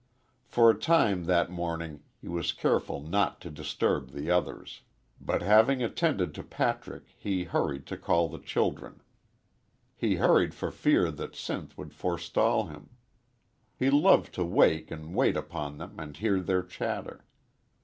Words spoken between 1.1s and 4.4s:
that morning he was careful not to disturb the